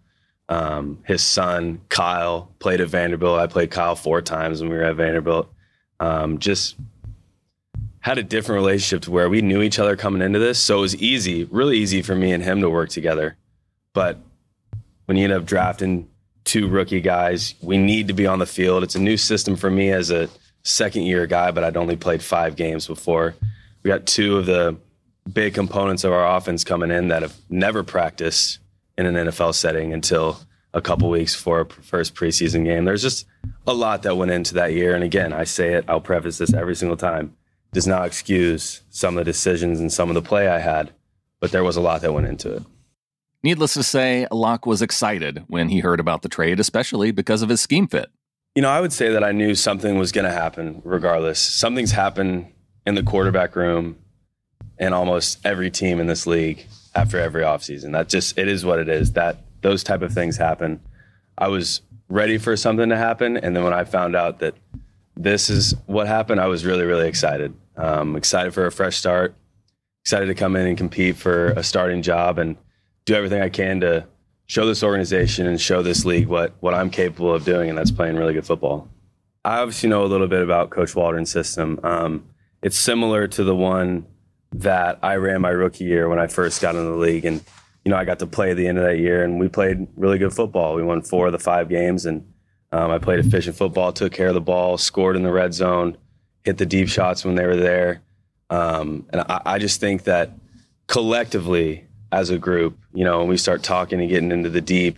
Um, 0.49 0.99
his 1.05 1.23
son 1.23 1.81
Kyle 1.87 2.51
played 2.59 2.81
at 2.81 2.89
Vanderbilt. 2.89 3.39
I 3.39 3.47
played 3.47 3.71
Kyle 3.71 3.95
four 3.95 4.21
times 4.21 4.59
when 4.59 4.69
we 4.69 4.75
were 4.75 4.83
at 4.83 4.97
Vanderbilt. 4.97 5.49
Um, 5.99 6.39
just 6.39 6.75
had 8.01 8.17
a 8.17 8.23
different 8.23 8.59
relationship 8.59 9.03
to 9.03 9.11
where 9.11 9.29
we 9.29 9.41
knew 9.41 9.61
each 9.61 9.79
other 9.79 9.95
coming 9.95 10.21
into 10.21 10.39
this, 10.39 10.59
so 10.59 10.79
it 10.79 10.81
was 10.81 10.95
easy, 10.97 11.45
really 11.45 11.77
easy 11.77 12.01
for 12.01 12.15
me 12.15 12.33
and 12.33 12.43
him 12.43 12.59
to 12.61 12.69
work 12.69 12.89
together. 12.89 13.37
But 13.93 14.17
when 15.05 15.17
you 15.17 15.25
end 15.25 15.33
up 15.33 15.45
drafting 15.45 16.09
two 16.43 16.67
rookie 16.67 17.01
guys, 17.01 17.53
we 17.61 17.77
need 17.77 18.07
to 18.07 18.13
be 18.13 18.25
on 18.25 18.39
the 18.39 18.45
field. 18.45 18.83
It's 18.83 18.95
a 18.95 18.99
new 18.99 19.17
system 19.17 19.55
for 19.55 19.69
me 19.69 19.91
as 19.91 20.09
a 20.09 20.29
second 20.63 21.03
year 21.03 21.27
guy, 21.27 21.51
but 21.51 21.63
I'd 21.63 21.77
only 21.77 21.95
played 21.95 22.21
five 22.21 22.55
games 22.55 22.87
before. 22.87 23.35
We 23.83 23.89
got 23.89 24.05
two 24.05 24.37
of 24.37 24.45
the 24.45 24.77
big 25.31 25.53
components 25.53 26.03
of 26.03 26.11
our 26.11 26.37
offense 26.37 26.63
coming 26.63 26.91
in 26.91 27.09
that 27.09 27.21
have 27.21 27.35
never 27.49 27.83
practiced 27.83 28.59
in 28.97 29.05
an 29.05 29.27
NFL 29.27 29.53
setting 29.55 29.93
until 29.93 30.39
a 30.73 30.81
couple 30.81 31.09
weeks 31.09 31.35
for 31.35 31.65
first 31.65 32.15
preseason 32.15 32.63
game. 32.63 32.85
There's 32.85 33.01
just 33.01 33.25
a 33.67 33.73
lot 33.73 34.03
that 34.03 34.15
went 34.15 34.31
into 34.31 34.53
that 34.55 34.73
year. 34.73 34.95
And 34.95 35.03
again, 35.03 35.33
I 35.33 35.43
say 35.43 35.73
it, 35.73 35.85
I'll 35.87 36.01
preface 36.01 36.37
this 36.37 36.53
every 36.53 36.75
single 36.75 36.97
time. 36.97 37.35
Does 37.73 37.87
not 37.87 38.05
excuse 38.05 38.81
some 38.89 39.17
of 39.17 39.25
the 39.25 39.31
decisions 39.31 39.79
and 39.79 39.91
some 39.91 40.09
of 40.09 40.15
the 40.15 40.21
play 40.21 40.47
I 40.47 40.59
had, 40.59 40.91
but 41.39 41.51
there 41.51 41.63
was 41.63 41.77
a 41.77 41.81
lot 41.81 42.01
that 42.01 42.13
went 42.13 42.27
into 42.27 42.53
it. 42.53 42.63
Needless 43.43 43.73
to 43.73 43.83
say, 43.83 44.27
Lock 44.31 44.65
was 44.65 44.81
excited 44.81 45.43
when 45.47 45.69
he 45.69 45.79
heard 45.79 45.99
about 45.99 46.21
the 46.21 46.29
trade, 46.29 46.59
especially 46.59 47.11
because 47.11 47.41
of 47.41 47.49
his 47.49 47.59
scheme 47.59 47.87
fit. 47.87 48.09
You 48.55 48.61
know, 48.61 48.69
I 48.69 48.81
would 48.81 48.91
say 48.91 49.13
that 49.13 49.23
I 49.23 49.31
knew 49.31 49.55
something 49.55 49.97
was 49.97 50.11
going 50.11 50.25
to 50.25 50.31
happen 50.31 50.81
regardless. 50.83 51.39
Something's 51.39 51.91
happened 51.91 52.51
in 52.85 52.95
the 52.95 53.03
quarterback 53.03 53.55
room 53.55 53.97
and 54.77 54.93
almost 54.93 55.39
every 55.45 55.71
team 55.71 55.99
in 55.99 56.07
this 56.07 56.27
league 56.27 56.65
after 56.93 57.17
every 57.19 57.43
offseason. 57.43 57.93
That 57.93 58.09
just 58.09 58.37
it 58.37 58.47
is 58.47 58.65
what 58.65 58.79
it 58.79 58.89
is. 58.89 59.13
That 59.13 59.37
those 59.61 59.83
type 59.83 60.01
of 60.01 60.13
things 60.13 60.37
happen. 60.37 60.81
I 61.37 61.47
was 61.47 61.81
ready 62.09 62.37
for 62.37 62.57
something 62.57 62.89
to 62.89 62.97
happen, 62.97 63.37
and 63.37 63.55
then 63.55 63.63
when 63.63 63.73
I 63.73 63.85
found 63.85 64.15
out 64.15 64.39
that 64.39 64.55
this 65.15 65.49
is 65.49 65.75
what 65.85 66.07
happened, 66.07 66.41
I 66.41 66.47
was 66.47 66.65
really 66.65 66.83
really 66.83 67.07
excited. 67.07 67.53
Um, 67.77 68.15
excited 68.15 68.53
for 68.53 68.65
a 68.65 68.71
fresh 68.71 68.97
start. 68.97 69.35
Excited 70.03 70.25
to 70.25 70.35
come 70.35 70.55
in 70.55 70.67
and 70.67 70.77
compete 70.77 71.15
for 71.15 71.51
a 71.51 71.63
starting 71.63 72.01
job 72.01 72.37
and 72.37 72.57
do 73.05 73.13
everything 73.13 73.41
I 73.41 73.49
can 73.49 73.79
to 73.81 74.07
show 74.51 74.65
this 74.65 74.83
organization 74.83 75.47
and 75.47 75.61
show 75.61 75.81
this 75.81 76.03
league 76.03 76.27
what 76.27 76.53
what 76.59 76.73
I'm 76.73 76.89
capable 76.89 77.33
of 77.33 77.45
doing, 77.45 77.69
and 77.69 77.77
that's 77.77 77.89
playing 77.89 78.17
really 78.17 78.33
good 78.33 78.45
football. 78.45 78.89
I 79.45 79.59
obviously 79.59 79.87
know 79.87 80.03
a 80.03 80.11
little 80.11 80.27
bit 80.27 80.43
about 80.43 80.71
Coach 80.71 80.93
Waldron's 80.93 81.31
system. 81.31 81.79
Um, 81.83 82.25
it's 82.61 82.77
similar 82.77 83.29
to 83.29 83.45
the 83.45 83.55
one 83.55 84.05
that 84.51 84.99
I 85.01 85.15
ran 85.15 85.39
my 85.39 85.51
rookie 85.51 85.85
year 85.85 86.09
when 86.09 86.19
I 86.19 86.27
first 86.27 86.61
got 86.61 86.75
into 86.75 86.89
the 86.89 86.97
league, 86.97 87.23
and 87.23 87.41
you 87.85 87.91
know 87.91 87.95
I 87.95 88.03
got 88.03 88.19
to 88.19 88.27
play 88.27 88.51
at 88.51 88.57
the 88.57 88.67
end 88.67 88.77
of 88.77 88.83
that 88.83 88.97
year, 88.97 89.23
and 89.23 89.39
we 89.39 89.47
played 89.47 89.87
really 89.95 90.17
good 90.17 90.33
football. 90.33 90.75
We 90.75 90.83
won 90.83 91.01
four 91.01 91.27
of 91.27 91.31
the 91.31 91.39
five 91.39 91.69
games, 91.69 92.05
and 92.05 92.29
um, 92.73 92.91
I 92.91 92.99
played 92.99 93.19
efficient 93.19 93.55
football, 93.55 93.93
took 93.93 94.11
care 94.11 94.27
of 94.27 94.33
the 94.33 94.41
ball, 94.41 94.77
scored 94.77 95.15
in 95.15 95.23
the 95.23 95.31
red 95.31 95.53
zone, 95.53 95.95
hit 96.43 96.57
the 96.57 96.65
deep 96.65 96.89
shots 96.89 97.23
when 97.23 97.35
they 97.35 97.45
were 97.45 97.55
there, 97.55 98.01
um, 98.49 99.07
and 99.13 99.21
I, 99.21 99.41
I 99.45 99.59
just 99.59 99.79
think 99.79 100.03
that 100.03 100.31
collectively 100.87 101.85
as 102.11 102.29
a 102.29 102.37
group, 102.37 102.77
you 102.93 103.03
know, 103.03 103.19
when 103.19 103.27
we 103.27 103.37
start 103.37 103.63
talking 103.63 103.99
and 103.99 104.09
getting 104.09 104.31
into 104.31 104.49
the 104.49 104.61
deep 104.61 104.97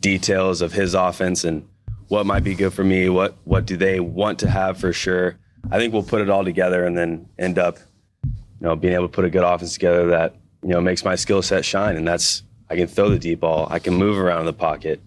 details 0.00 0.62
of 0.62 0.72
his 0.72 0.94
offense 0.94 1.44
and 1.44 1.66
what 2.08 2.26
might 2.26 2.44
be 2.44 2.54
good 2.54 2.72
for 2.72 2.84
me, 2.84 3.08
what 3.08 3.36
what 3.44 3.66
do 3.66 3.76
they 3.76 4.00
want 4.00 4.38
to 4.40 4.50
have 4.50 4.78
for 4.78 4.92
sure. 4.92 5.36
I 5.70 5.78
think 5.78 5.92
we'll 5.92 6.02
put 6.02 6.20
it 6.20 6.28
all 6.28 6.44
together 6.44 6.84
and 6.84 6.96
then 6.96 7.28
end 7.38 7.58
up, 7.58 7.78
you 8.24 8.32
know, 8.60 8.76
being 8.76 8.94
able 8.94 9.08
to 9.08 9.12
put 9.12 9.24
a 9.24 9.30
good 9.30 9.44
offense 9.44 9.72
together 9.74 10.08
that 10.08 10.34
you 10.62 10.70
know 10.70 10.80
makes 10.80 11.04
my 11.04 11.14
skill 11.14 11.42
set 11.42 11.64
shine. 11.64 11.96
And 11.96 12.06
that's 12.06 12.42
I 12.68 12.76
can 12.76 12.86
throw 12.86 13.08
the 13.08 13.18
deep 13.18 13.40
ball, 13.40 13.68
I 13.70 13.78
can 13.78 13.94
move 13.94 14.18
around 14.18 14.40
in 14.40 14.46
the 14.46 14.52
pocket, 14.52 15.00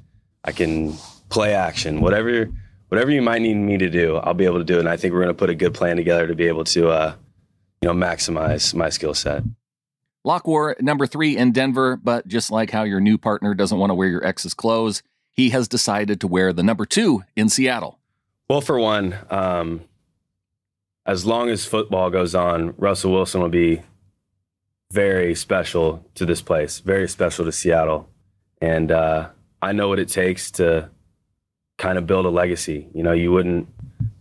I 0.44 0.52
can 0.52 0.94
play 1.30 1.54
action, 1.54 2.02
whatever 2.02 2.50
whatever 2.90 3.12
you 3.12 3.22
might 3.22 3.42
need 3.42 3.56
me 3.56 3.78
to 3.78 3.90
do, 3.90 4.16
I'll 4.18 4.34
be 4.34 4.46
able 4.46 4.60
to 4.60 4.64
do 4.64 4.78
it. 4.78 4.80
And 4.80 4.90
I 4.90 4.98
think 4.98 5.14
we're 5.14 5.22
going 5.22 5.36
to 5.36 5.38
put 5.38 5.50
a 5.50 5.56
good 5.56 5.74
plan 5.74 5.98
together 5.98 6.28
to 6.28 6.36
be 6.36 6.48
able 6.48 6.64
to, 6.66 6.90
uh, 6.90 7.16
you 7.82 7.90
know, 7.90 7.94
maximize 7.94 8.74
my 8.74 8.90
skill 8.90 9.14
set. 9.14 9.44
Lock 10.24 10.48
wore 10.48 10.76
number 10.80 11.08
three 11.08 11.38
in 11.38 11.52
Denver, 11.52 11.96
but 11.96 12.28
just 12.28 12.52
like 12.52 12.72
how 12.72 12.84
your 12.84 13.00
new 13.00 13.18
partner 13.18 13.54
doesn't 13.54 13.78
want 13.78 13.92
to 13.92 13.96
wear 13.96 14.10
your 14.10 14.26
ex's 14.26 14.54
clothes, 14.54 15.04
he 15.32 15.52
has 15.52 15.68
decided 15.68 16.20
to 16.22 16.28
wear 16.28 16.52
the 16.52 16.64
number 16.64 16.86
two 16.86 17.24
in 17.36 17.48
Seattle. 17.50 18.00
Well, 18.50 18.62
for 18.62 18.80
one, 18.80 19.16
um, 19.30 19.82
as 21.06 21.26
long 21.26 21.50
as 21.50 21.66
football 21.66 22.10
goes 22.10 22.36
on, 22.36 22.74
Russell 22.78 23.14
Wilson 23.14 23.42
will 23.42 23.50
be 23.50 23.82
very 24.92 25.36
special 25.36 26.06
to 26.16 26.26
this 26.26 26.42
place, 26.42 26.80
very 26.80 27.08
special 27.08 27.46
to 27.46 27.52
Seattle. 27.52 28.10
And 28.62 28.92
uh, 28.92 29.30
I 29.62 29.72
know 29.74 29.88
what 29.88 30.00
it 30.00 30.10
takes 30.10 30.52
to 30.52 30.90
kind 31.78 31.98
of 31.98 32.08
build 32.08 32.26
a 32.26 32.30
legacy. 32.30 32.88
You 32.94 33.04
know, 33.04 33.12
you 33.14 33.32
wouldn't 33.32 33.68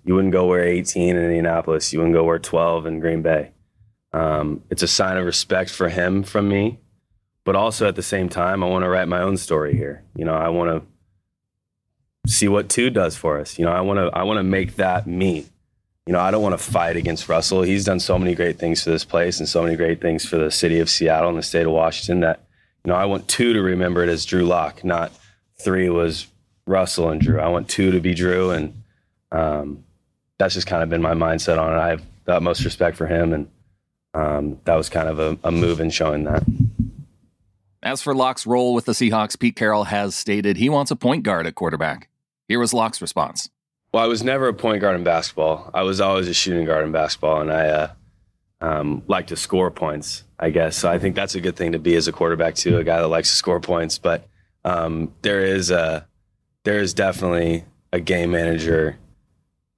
you 0.05 0.15
wouldn't 0.15 0.33
go 0.33 0.47
wear 0.47 0.63
18 0.63 1.17
in 1.17 1.23
Indianapolis. 1.23 1.93
You 1.93 1.99
wouldn't 1.99 2.15
go 2.15 2.23
wear 2.23 2.39
12 2.39 2.87
in 2.87 3.01
Green 3.01 3.23
Bay. 3.23 3.51
Um, 4.13 4.63
it's 4.71 4.83
a 4.83 4.89
sign 4.89 5.17
of 5.17 5.27
respect 5.27 5.71
for 5.71 5.89
him 5.89 6.23
from 6.23 6.49
me, 6.49 6.79
but 7.45 7.57
also 7.57 7.87
at 7.87 7.97
the 7.97 8.03
same 8.03 8.29
time, 8.29 8.63
I 8.63 8.69
want 8.69 8.85
to 8.85 8.89
write 8.89 9.09
my 9.09 9.21
own 9.21 9.37
story 9.37 9.77
here. 9.77 10.03
You 10.15 10.25
know, 10.25 10.35
I 10.35 10.49
want 10.49 10.71
to 10.71 12.31
see 12.31 12.49
what 12.49 12.69
two 12.69 12.91
does 12.91 13.17
for 13.17 13.39
us. 13.39 13.59
You 13.59 13.65
know, 13.65 13.73
I 13.73 13.81
want 13.81 13.99
to 13.99 14.17
I 14.17 14.23
want 14.23 14.39
to 14.39 14.45
make 14.45 14.77
that 14.77 15.07
me. 15.07 15.47
You 16.07 16.13
know, 16.13 16.21
I 16.21 16.31
don't 16.31 16.43
want 16.43 16.57
to 16.57 16.65
fight 16.65 16.97
against 16.97 17.29
Russell. 17.29 17.63
He's 17.63 17.85
done 17.85 17.99
so 17.99 18.19
many 18.19 18.35
great 18.35 18.59
things 18.59 18.83
for 18.83 18.91
this 18.91 19.05
place 19.05 19.41
and 19.41 19.49
so 19.49 19.63
many 19.63 19.75
great 19.75 20.01
things 20.01 20.25
for 20.25 20.37
the 20.37 20.51
city 20.51 20.79
of 20.79 20.89
Seattle 20.89 21.31
and 21.31 21.39
the 21.39 21.43
state 21.43 21.67
of 21.67 21.73
Washington 21.73 22.21
that 22.21 22.45
you 22.85 22.93
know 22.93 22.97
I 22.97 23.05
want 23.07 23.29
two 23.29 23.53
to 23.53 23.61
remember 23.61 24.03
it 24.03 24.09
as 24.09 24.25
Drew 24.25 24.45
Lock, 24.45 24.85
not 24.85 25.13
three 25.59 25.89
was 25.89 26.29
Russell 26.67 27.11
and 27.11 27.21
Drew. 27.21 27.41
I 27.41 27.49
want 27.49 27.69
two 27.69 27.91
to 27.93 28.01
be 28.01 28.15
Drew, 28.15 28.51
and 28.51 28.83
um, 29.33 29.85
that's 30.39 30.55
just 30.55 30.67
kind 30.67 30.83
of 30.83 30.89
been 30.89 31.03
my 31.03 31.15
mindset 31.15 31.59
on 31.59 31.73
it. 31.73 31.77
I 31.77 31.89
have 31.89 32.03
the 32.25 32.37
utmost 32.37 32.65
respect 32.65 32.97
for 32.97 33.07
him, 33.07 33.33
and 33.33 33.49
um, 34.17 34.59
that 34.65 34.75
was 34.75 34.89
kind 34.89 35.09
of 35.09 35.19
a, 35.19 35.39
a 35.45 35.53
move 35.53 35.79
in 35.79 35.91
showing 35.91 36.25
that. 36.25 36.43
As 37.83 38.01
for 38.03 38.15
Lock's 38.15 38.47
role 38.47 38.73
with 38.75 38.87
the 38.87 38.93
Seahawks, 38.93 39.39
Pete 39.39 39.55
Carroll 39.55 39.85
has 39.85 40.15
stated 40.15 40.57
he 40.57 40.69
wants 40.69 40.91
a 40.91 40.97
point 40.97 41.23
guard 41.23 41.47
at 41.47 41.55
quarterback. 41.55 42.09
Here 42.49 42.59
was 42.59 42.73
Lock's 42.73 43.03
response. 43.03 43.51
Well, 43.93 44.03
I 44.03 44.07
was 44.07 44.25
never 44.25 44.49
a 44.49 44.55
point 44.55 44.81
guard 44.81 44.97
in 44.97 45.05
basketball. 45.05 45.71
I 45.75 45.83
was 45.83 46.01
always 46.01 46.29
a 46.29 46.35
shooting 46.35 46.65
guard 46.65 46.85
in 46.85 46.93
basketball, 46.93 47.43
and 47.43 47.53
I 47.53 47.69
uh, 47.69 47.93
um, 48.61 49.03
like 49.07 49.29
to 49.29 49.37
score 49.37 49.71
points, 49.71 50.25
I 50.39 50.51
guess. 50.51 50.77
So 50.77 50.91
I 50.91 50.99
think 50.99 51.15
that's 51.15 51.35
a 51.35 51.41
good 51.41 51.57
thing 51.57 51.73
to 51.73 51.79
be 51.79 51.95
as 51.95 52.09
a 52.09 52.13
quarterback, 52.13 52.55
too, 52.55 52.79
a 52.79 52.85
guy 52.85 53.01
that 53.01 53.09
likes 53.09 53.31
to 53.31 53.37
score 53.37 53.61
points. 53.61 53.99
But 53.99 54.27
um, 54.65 55.13
there 55.23 55.45
is 55.45 55.71
a, 55.71 56.07
there 56.65 56.81
is 56.81 56.95
definitely 56.95 57.65
a 57.93 58.01
game 58.01 58.33
manager 58.33 58.99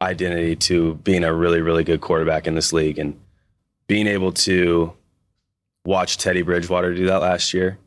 identity 0.00 0.54
to 0.56 0.94
being 0.94 1.24
a 1.24 1.34
really, 1.34 1.60
really 1.60 1.84
good 1.84 2.00
quarterback 2.00 2.46
in 2.46 2.54
this 2.54 2.72
league. 2.72 2.98
And 2.98 3.18
being 3.88 4.06
able 4.06 4.30
to 4.30 4.92
watch 5.84 6.18
Teddy 6.18 6.42
Bridgewater 6.42 6.94
do 6.94 7.06
that 7.06 7.20
last 7.20 7.52
year. 7.52 7.78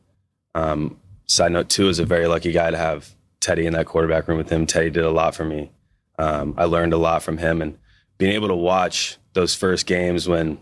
Um, 0.53 1.00
side 1.27 1.53
note, 1.53 1.70
too, 1.70 1.88
is 1.88 2.00
a 2.00 2.05
very 2.05 2.27
lucky 2.27 2.51
guy 2.51 2.72
to 2.72 2.77
have 2.77 3.15
Teddy 3.39 3.65
in 3.65 3.74
that 3.74 3.86
quarterback 3.86 4.27
room 4.27 4.38
with 4.38 4.50
him. 4.50 4.65
Teddy 4.65 4.89
did 4.89 5.05
a 5.05 5.12
lot 5.12 5.36
for 5.36 5.46
me. 5.46 5.72
Um, 6.20 6.55
I 6.58 6.65
learned 6.65 6.93
a 6.93 6.98
lot 6.98 7.24
from 7.24 7.38
him 7.38 7.62
and 7.62 7.77
being 8.17 8.34
able 8.34 8.50
to 8.50 8.55
watch 8.55 9.17
those 9.34 9.55
first 9.55 9.86
games 9.86 10.27
when 10.27 10.60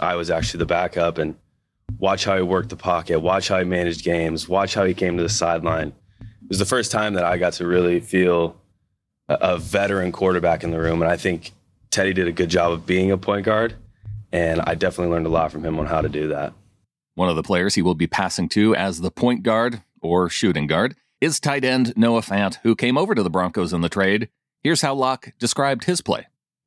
I 0.00 0.14
was 0.14 0.30
actually 0.30 0.58
the 0.58 0.66
backup 0.66 1.18
and 1.18 1.34
watch 1.98 2.24
how 2.24 2.36
he 2.36 2.42
worked 2.42 2.68
the 2.68 2.76
pocket, 2.76 3.20
watch 3.20 3.48
how 3.48 3.58
he 3.58 3.64
managed 3.64 4.04
games, 4.04 4.48
watch 4.48 4.74
how 4.74 4.84
he 4.84 4.94
came 4.94 5.16
to 5.16 5.22
the 5.22 5.28
sideline. 5.28 5.88
It 6.20 6.48
was 6.48 6.58
the 6.58 6.64
first 6.64 6.92
time 6.92 7.14
that 7.14 7.24
I 7.24 7.38
got 7.38 7.54
to 7.54 7.66
really 7.66 8.00
feel 8.00 8.56
a, 9.28 9.34
a 9.34 9.58
veteran 9.58 10.12
quarterback 10.12 10.62
in 10.62 10.70
the 10.70 10.78
room. 10.78 11.02
And 11.02 11.10
I 11.10 11.16
think 11.16 11.52
Teddy 11.90 12.12
did 12.12 12.28
a 12.28 12.32
good 12.32 12.50
job 12.50 12.72
of 12.72 12.86
being 12.86 13.10
a 13.10 13.18
point 13.18 13.44
guard. 13.44 13.74
And 14.32 14.60
I 14.60 14.74
definitely 14.74 15.12
learned 15.12 15.26
a 15.26 15.30
lot 15.30 15.50
from 15.52 15.64
him 15.64 15.78
on 15.78 15.86
how 15.86 16.00
to 16.00 16.08
do 16.08 16.28
that. 16.28 16.52
One 17.14 17.28
of 17.28 17.36
the 17.36 17.42
players 17.42 17.74
he 17.74 17.82
will 17.82 17.94
be 17.94 18.06
passing 18.06 18.48
to 18.50 18.74
as 18.74 19.00
the 19.00 19.10
point 19.10 19.42
guard 19.42 19.82
or 20.00 20.28
shooting 20.28 20.66
guard 20.66 20.96
is 21.20 21.40
tight 21.40 21.64
end 21.64 21.92
Noah 21.96 22.22
Fant, 22.22 22.58
who 22.62 22.74
came 22.74 22.96
over 22.96 23.14
to 23.14 23.22
the 23.22 23.30
Broncos 23.30 23.72
in 23.72 23.80
the 23.80 23.88
trade. 23.88 24.28
Here's 24.62 24.82
how 24.82 24.94
Lock 24.94 25.32
described 25.38 25.84
his 25.84 26.00
play 26.00 26.26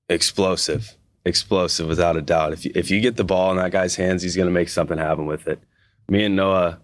explosive, 0.10 0.98
explosive 1.26 1.88
without 1.88 2.18
a 2.18 2.22
doubt. 2.22 2.54
If 2.54 2.66
you, 2.66 2.72
if 2.76 2.92
you 2.92 3.00
get 3.02 3.16
the 3.16 3.24
ball 3.24 3.52
in 3.52 3.58
that 3.58 3.72
guy's 3.72 3.96
hands, 3.96 4.22
he's 4.22 4.36
going 4.36 4.48
to 4.48 4.54
make 4.54 4.70
something 4.70 4.98
happen 4.98 5.26
with 5.26 5.48
it. 5.48 5.60
Me 6.10 6.26
and 6.26 6.36
Noah, 6.36 6.80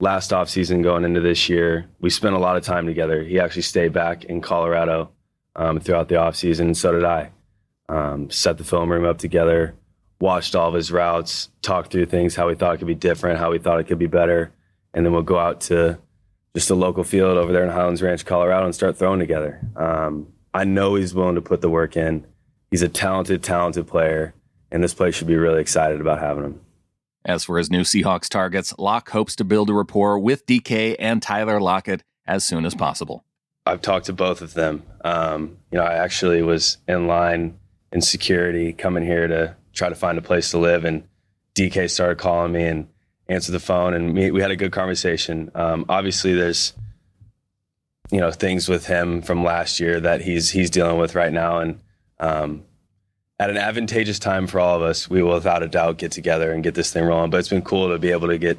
last 0.00 0.30
offseason 0.30 0.82
going 0.82 1.04
into 1.04 1.20
this 1.20 1.48
year, 1.48 1.88
we 2.00 2.10
spent 2.10 2.34
a 2.34 2.38
lot 2.38 2.56
of 2.56 2.64
time 2.64 2.86
together. 2.86 3.22
He 3.22 3.38
actually 3.38 3.62
stayed 3.62 3.92
back 3.92 4.24
in 4.24 4.40
Colorado 4.40 5.10
um, 5.54 5.78
throughout 5.78 6.08
the 6.08 6.16
offseason, 6.16 6.60
and 6.60 6.76
so 6.76 6.92
did 6.92 7.04
I. 7.04 7.30
Um, 7.88 8.30
set 8.30 8.56
the 8.56 8.64
film 8.64 8.90
room 8.90 9.04
up 9.04 9.18
together, 9.18 9.74
watched 10.22 10.54
all 10.54 10.68
of 10.68 10.74
his 10.74 10.92
routes, 10.92 11.50
talked 11.62 11.90
through 11.90 12.06
things, 12.06 12.36
how 12.36 12.46
we 12.46 12.54
thought 12.54 12.76
it 12.76 12.78
could 12.78 12.86
be 12.86 12.94
different, 12.94 13.40
how 13.40 13.50
we 13.50 13.58
thought 13.58 13.80
it 13.80 13.88
could 13.88 13.98
be 13.98 14.06
better. 14.06 14.52
And 14.94 15.04
then 15.04 15.12
we'll 15.12 15.22
go 15.22 15.36
out 15.36 15.62
to 15.62 15.98
just 16.54 16.70
a 16.70 16.76
local 16.76 17.02
field 17.02 17.36
over 17.36 17.52
there 17.52 17.64
in 17.64 17.70
Highlands 17.70 18.00
Ranch, 18.02 18.24
Colorado, 18.24 18.64
and 18.66 18.72
start 18.74 18.96
throwing 18.96 19.18
together. 19.18 19.60
Um, 19.74 20.28
I 20.54 20.62
know 20.62 20.94
he's 20.94 21.12
willing 21.12 21.34
to 21.34 21.42
put 21.42 21.60
the 21.60 21.68
work 21.68 21.96
in. 21.96 22.24
He's 22.70 22.82
a 22.82 22.88
talented, 22.88 23.42
talented 23.42 23.88
player, 23.88 24.32
and 24.70 24.80
this 24.82 24.94
place 24.94 25.16
should 25.16 25.26
be 25.26 25.34
really 25.34 25.60
excited 25.60 26.00
about 26.00 26.20
having 26.20 26.44
him. 26.44 26.60
As 27.24 27.42
for 27.42 27.58
his 27.58 27.68
new 27.68 27.80
Seahawks 27.80 28.28
targets, 28.28 28.72
Lock 28.78 29.10
hopes 29.10 29.34
to 29.36 29.44
build 29.44 29.70
a 29.70 29.74
rapport 29.74 30.20
with 30.20 30.46
DK 30.46 30.94
and 31.00 31.20
Tyler 31.20 31.60
Lockett 31.60 32.04
as 32.28 32.44
soon 32.44 32.64
as 32.64 32.76
possible. 32.76 33.24
I've 33.66 33.82
talked 33.82 34.06
to 34.06 34.12
both 34.12 34.40
of 34.40 34.54
them. 34.54 34.84
Um, 35.04 35.56
you 35.72 35.78
know, 35.78 35.84
I 35.84 35.94
actually 35.94 36.42
was 36.42 36.78
in 36.86 37.08
line 37.08 37.58
in 37.90 38.00
security 38.00 38.72
coming 38.72 39.04
here 39.04 39.26
to 39.26 39.56
try 39.72 39.88
to 39.88 39.94
find 39.94 40.18
a 40.18 40.22
place 40.22 40.50
to 40.50 40.58
live. 40.58 40.84
And 40.84 41.08
DK 41.54 41.90
started 41.90 42.18
calling 42.18 42.52
me 42.52 42.64
and 42.64 42.88
answered 43.28 43.52
the 43.52 43.60
phone, 43.60 43.94
and 43.94 44.14
we, 44.14 44.30
we 44.30 44.40
had 44.40 44.50
a 44.50 44.56
good 44.56 44.72
conversation. 44.72 45.50
Um, 45.54 45.84
obviously, 45.88 46.34
there's 46.34 46.72
you 48.10 48.20
know 48.20 48.30
things 48.30 48.68
with 48.68 48.86
him 48.86 49.22
from 49.22 49.44
last 49.44 49.80
year 49.80 50.00
that 50.00 50.22
he's 50.22 50.50
he's 50.50 50.70
dealing 50.70 50.98
with 50.98 51.14
right 51.14 51.32
now, 51.32 51.58
and 51.58 51.80
um, 52.18 52.64
at 53.38 53.50
an 53.50 53.56
advantageous 53.56 54.18
time 54.18 54.46
for 54.46 54.60
all 54.60 54.76
of 54.76 54.82
us, 54.82 55.10
we 55.10 55.22
will 55.22 55.34
without 55.34 55.62
a 55.62 55.68
doubt 55.68 55.98
get 55.98 56.12
together 56.12 56.52
and 56.52 56.62
get 56.62 56.74
this 56.74 56.92
thing 56.92 57.04
rolling. 57.04 57.30
But 57.30 57.38
it's 57.38 57.48
been 57.48 57.62
cool 57.62 57.88
to 57.90 57.98
be 57.98 58.10
able 58.10 58.28
to 58.28 58.38
get 58.38 58.58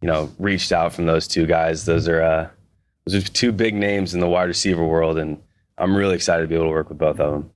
you 0.00 0.08
know 0.08 0.30
reached 0.38 0.72
out 0.72 0.92
from 0.92 1.06
those 1.06 1.26
two 1.26 1.46
guys. 1.46 1.84
Those 1.84 2.08
are 2.08 2.22
uh, 2.22 2.48
those 3.06 3.14
are 3.14 3.28
two 3.28 3.52
big 3.52 3.74
names 3.74 4.14
in 4.14 4.20
the 4.20 4.28
wide 4.28 4.44
receiver 4.44 4.84
world, 4.84 5.18
and 5.18 5.42
I'm 5.76 5.96
really 5.96 6.14
excited 6.14 6.42
to 6.42 6.48
be 6.48 6.54
able 6.54 6.66
to 6.66 6.72
work 6.72 6.88
with 6.88 6.98
both 6.98 7.20
of 7.20 7.32
them. 7.32 7.50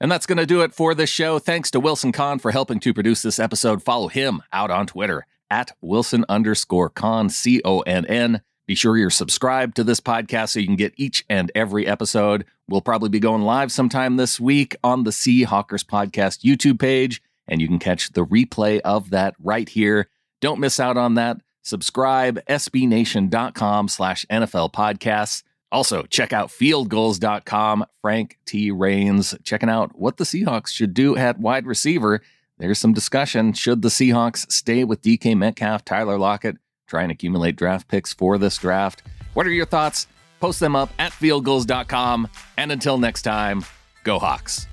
And 0.00 0.12
that's 0.12 0.26
going 0.26 0.38
to 0.38 0.46
do 0.46 0.60
it 0.60 0.74
for 0.74 0.94
this 0.94 1.08
show. 1.08 1.38
Thanks 1.38 1.70
to 1.70 1.80
Wilson 1.80 2.12
Conn 2.12 2.38
for 2.38 2.50
helping 2.50 2.80
to 2.80 2.92
produce 2.92 3.22
this 3.22 3.38
episode. 3.38 3.82
Follow 3.82 4.08
him 4.08 4.42
out 4.52 4.70
on 4.70 4.86
Twitter 4.86 5.26
at 5.50 5.72
Wilson 5.80 6.24
underscore 6.28 6.90
Conn, 6.90 7.30
C 7.30 7.62
O 7.64 7.80
N 7.80 8.04
N. 8.06 8.42
Be 8.66 8.74
sure 8.74 8.96
you're 8.96 9.10
subscribed 9.10 9.76
to 9.76 9.84
this 9.84 10.00
podcast 10.00 10.50
so 10.50 10.58
you 10.60 10.66
can 10.66 10.76
get 10.76 10.92
each 10.96 11.24
and 11.30 11.52
every 11.54 11.86
episode. 11.86 12.44
We'll 12.68 12.80
probably 12.80 13.08
be 13.08 13.20
going 13.20 13.42
live 13.42 13.70
sometime 13.70 14.16
this 14.16 14.40
week 14.40 14.74
on 14.82 15.04
the 15.04 15.12
Seahawkers 15.12 15.84
Podcast 15.84 16.40
YouTube 16.40 16.80
page, 16.80 17.22
and 17.46 17.62
you 17.62 17.68
can 17.68 17.78
catch 17.78 18.12
the 18.12 18.26
replay 18.26 18.80
of 18.80 19.10
that 19.10 19.34
right 19.38 19.68
here. 19.68 20.08
Don't 20.40 20.58
miss 20.58 20.80
out 20.80 20.96
on 20.96 21.14
that. 21.14 21.38
Subscribe, 21.62 22.44
sbnation.com 22.46 23.88
slash 23.88 24.26
NFL 24.30 24.72
podcasts. 24.72 25.42
Also, 25.72 26.02
check 26.04 26.32
out 26.32 26.48
fieldgulls.com. 26.48 27.84
Frank 28.00 28.38
T. 28.46 28.70
Raines 28.70 29.34
checking 29.44 29.68
out 29.68 29.98
what 29.98 30.16
the 30.16 30.24
Seahawks 30.24 30.68
should 30.68 30.94
do 30.94 31.16
at 31.16 31.38
wide 31.38 31.66
receiver. 31.66 32.22
There's 32.58 32.78
some 32.78 32.92
discussion. 32.92 33.52
Should 33.52 33.82
the 33.82 33.88
Seahawks 33.88 34.50
stay 34.50 34.84
with 34.84 35.02
DK 35.02 35.36
Metcalf, 35.36 35.84
Tyler 35.84 36.18
Lockett, 36.18 36.56
try 36.86 37.02
and 37.02 37.12
accumulate 37.12 37.56
draft 37.56 37.88
picks 37.88 38.14
for 38.14 38.38
this 38.38 38.56
draft? 38.56 39.02
What 39.34 39.46
are 39.46 39.50
your 39.50 39.66
thoughts? 39.66 40.06
Post 40.40 40.60
them 40.60 40.76
up 40.76 40.90
at 40.98 41.12
fieldgulls.com. 41.12 42.28
And 42.56 42.72
until 42.72 42.98
next 42.98 43.22
time, 43.22 43.64
Go 44.06 44.20
Hawks. 44.20 44.68